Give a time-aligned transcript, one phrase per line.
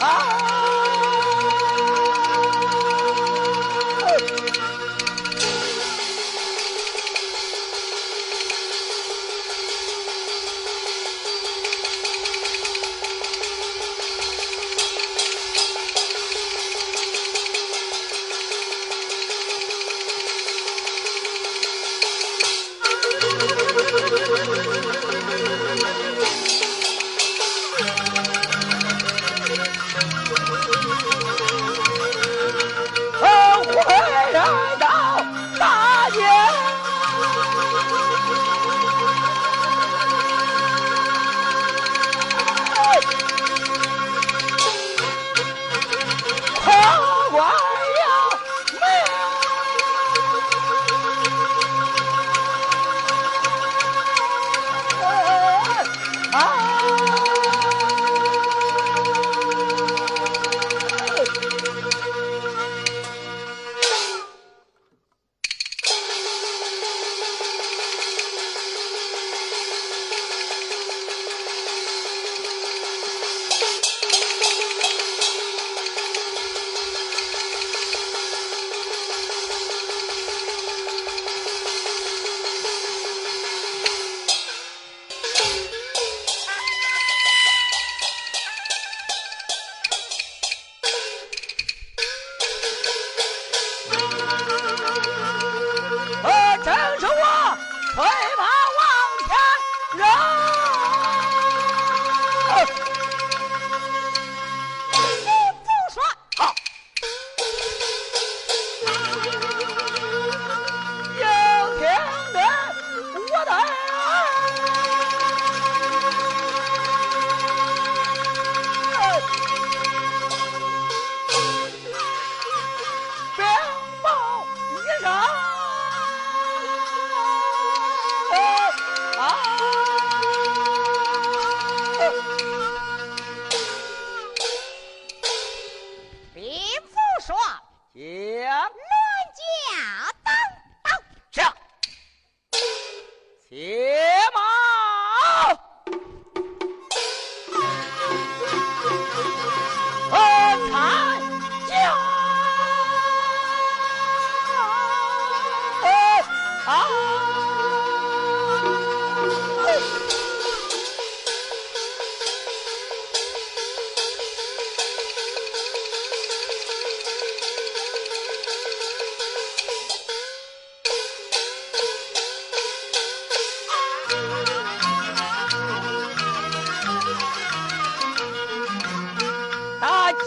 [0.00, 0.55] 啊。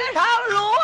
[0.00, 0.79] 刘长荣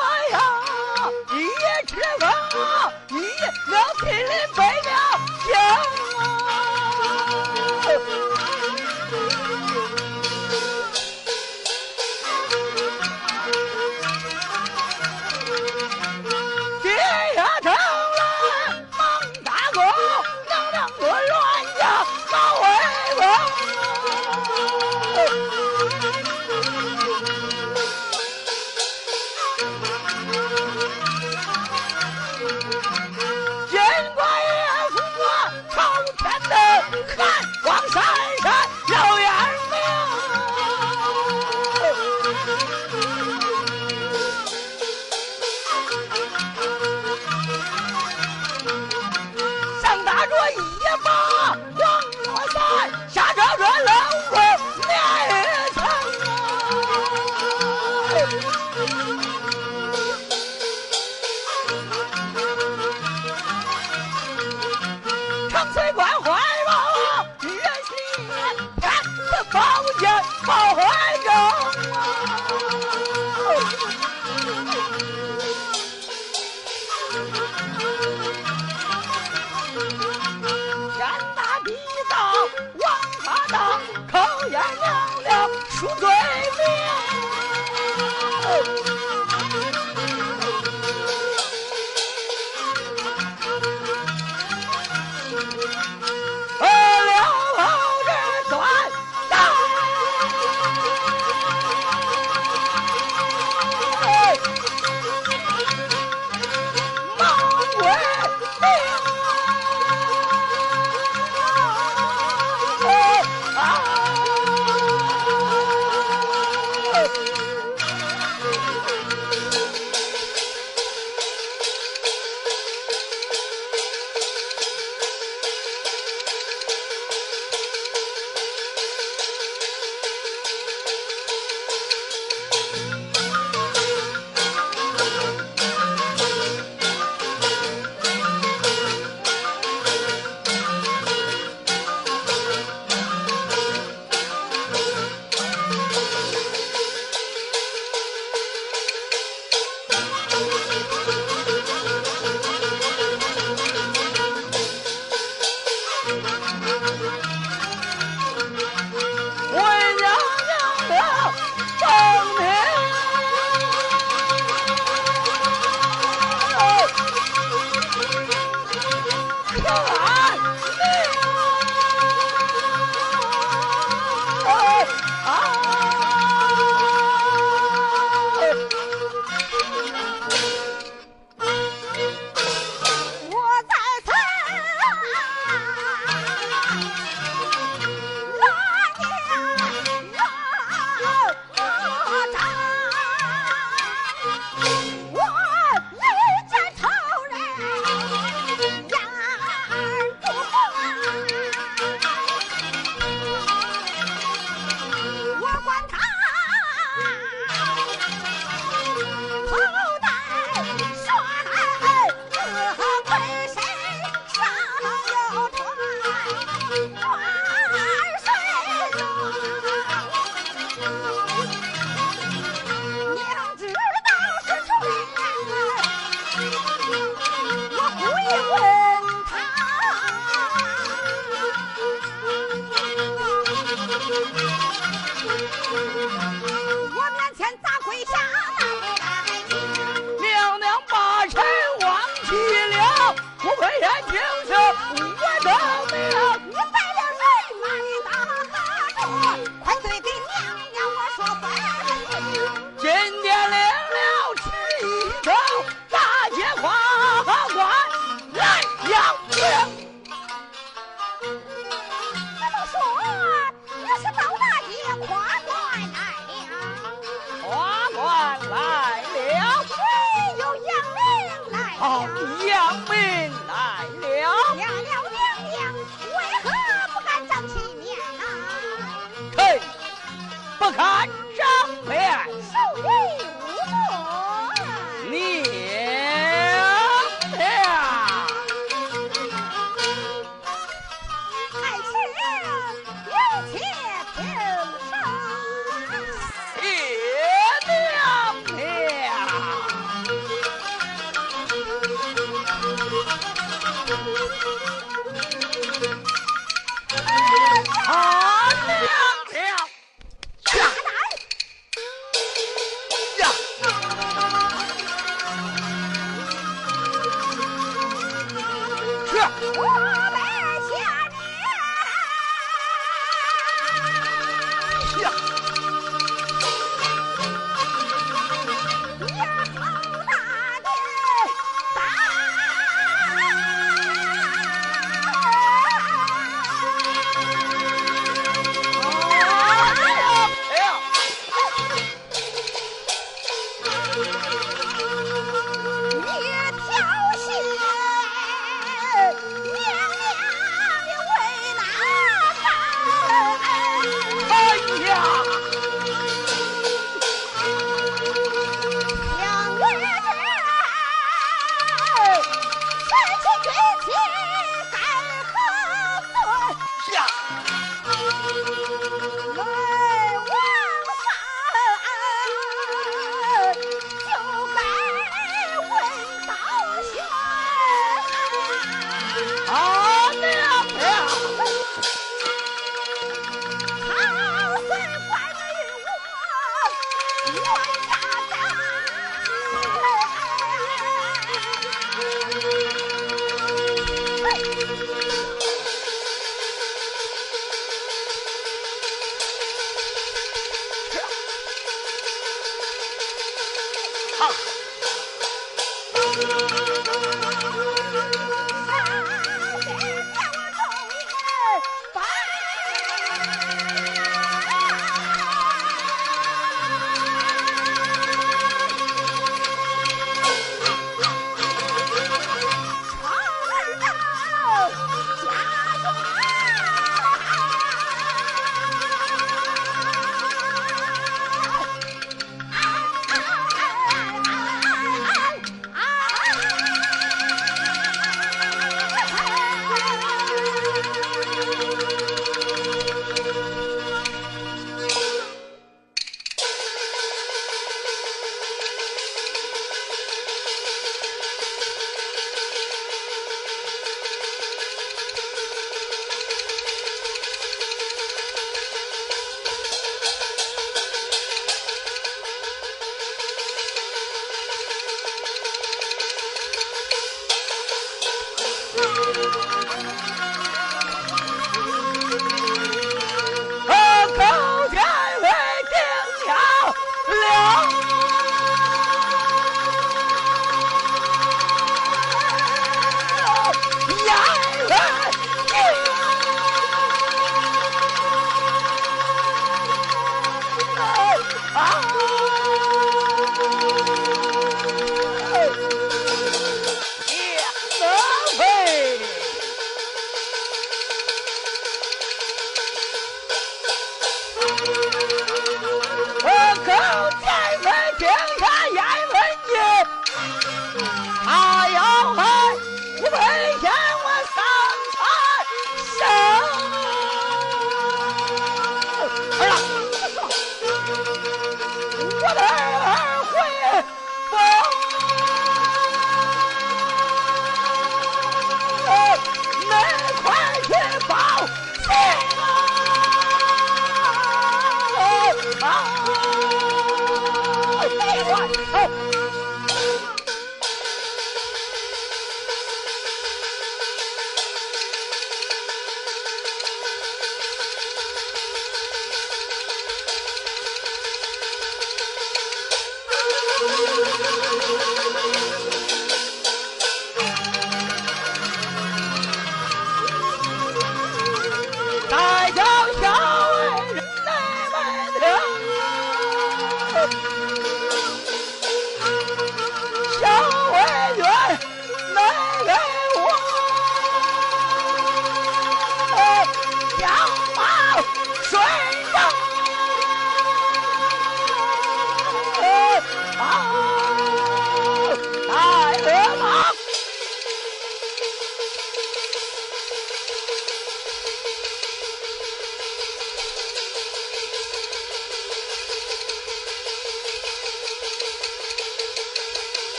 [362.87, 363.51] 臣妻君
[363.83, 364.76] 妻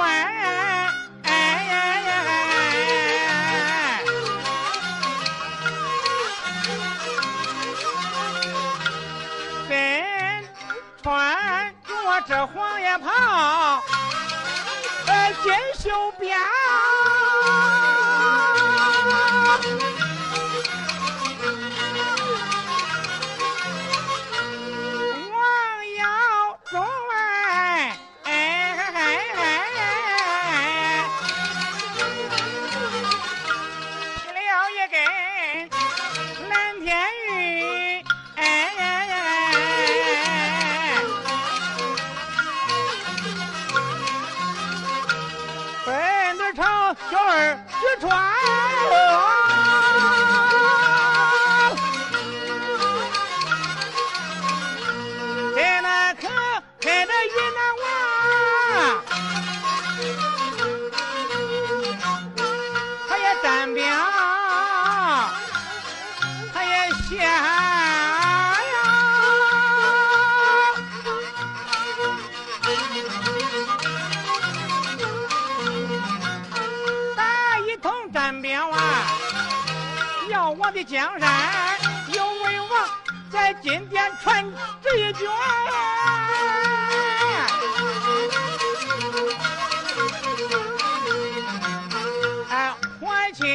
[0.00, 0.88] 哎
[1.24, 1.30] 哎，
[9.68, 10.44] 哎，哎
[11.02, 11.92] 穿着
[12.26, 13.82] 这黄叶袍，
[15.42, 16.36] 金胸标。
[80.88, 81.28] 江山，
[82.14, 82.88] 有为王
[83.30, 84.42] 在金殿传
[84.82, 85.28] 这一卷。
[92.48, 92.72] 哎，
[93.02, 93.46] 还请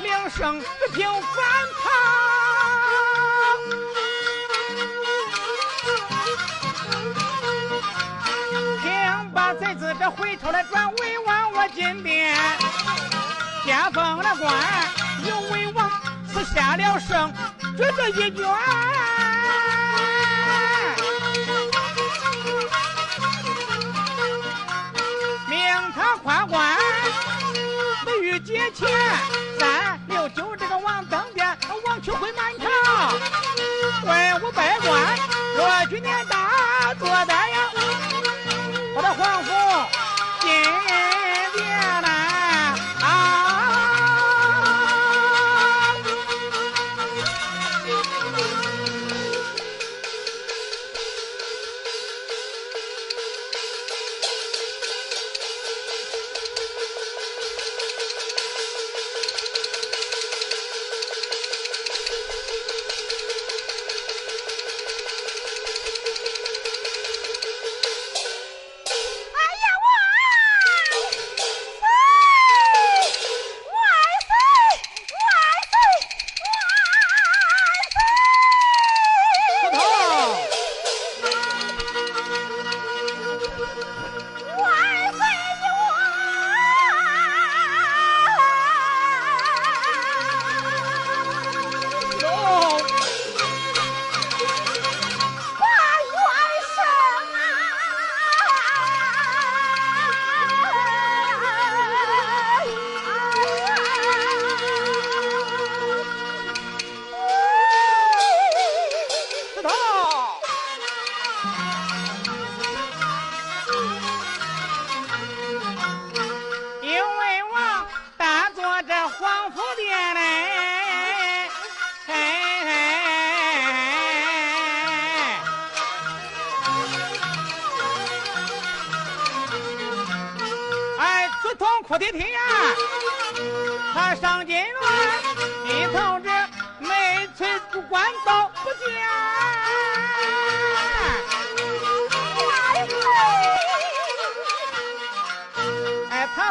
[0.00, 0.62] 领圣
[0.94, 1.44] 平反
[1.82, 1.90] 抗，
[8.80, 12.32] 请把贼子这回头来转为王我金殿，
[13.66, 14.54] 加封了官，
[15.28, 15.90] 有为王
[16.32, 17.32] 赐下了圣
[17.76, 18.44] 旨这一卷。
[25.48, 25.58] 命
[25.94, 26.76] 他夸官，
[28.04, 28.88] 不欲节钱，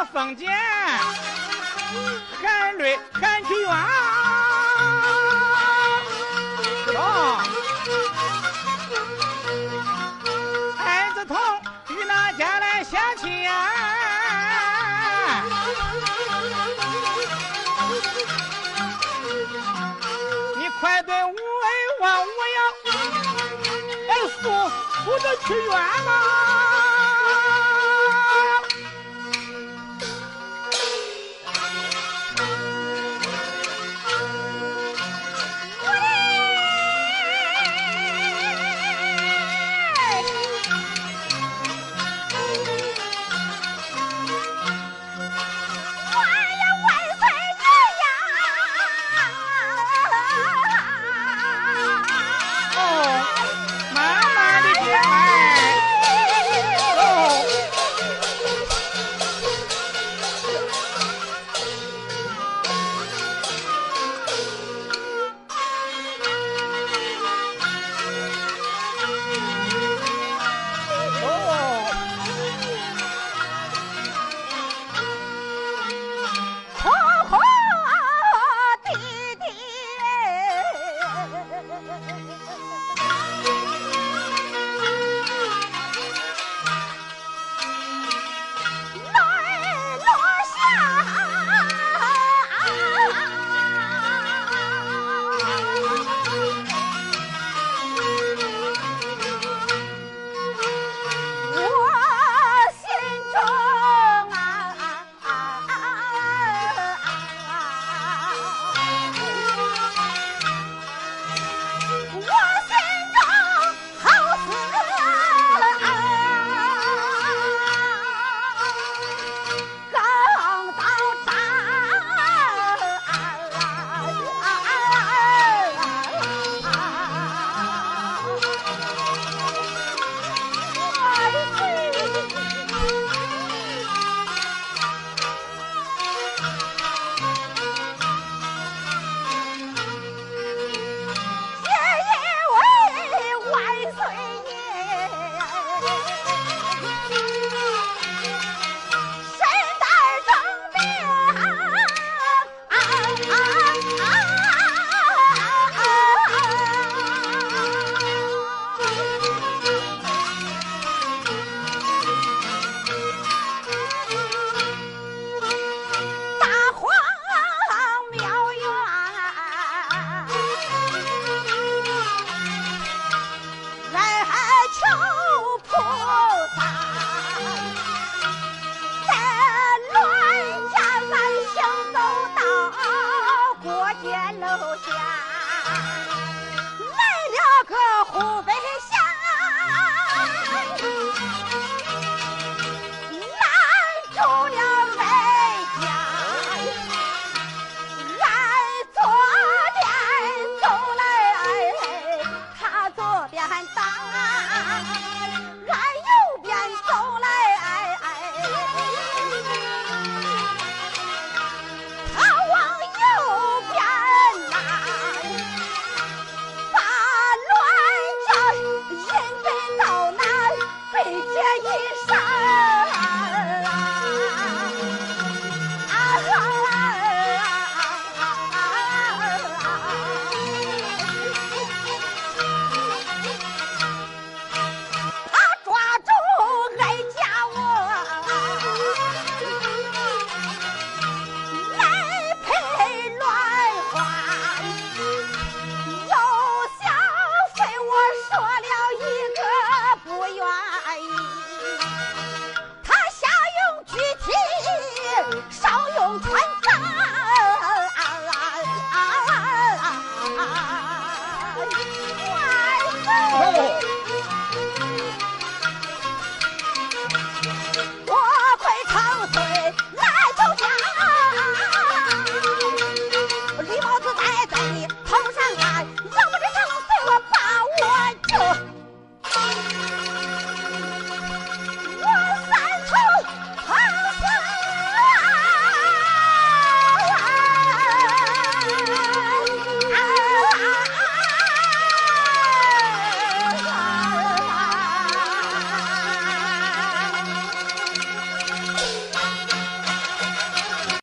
[0.04, 0.50] 封建，
[2.42, 3.70] 含泪含屈冤。
[6.96, 7.38] 哦，
[10.76, 11.36] 孩子痛
[11.88, 13.70] 与那家来下棋呀、
[20.56, 21.36] 你快对五位
[22.00, 22.60] 王我要
[24.08, 24.42] 哎诉
[25.04, 25.70] 诉着去冤
[26.04, 26.10] 呐！